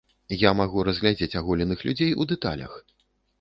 [0.43, 2.73] Я магу разгледзець аголеных людзей у дэталях.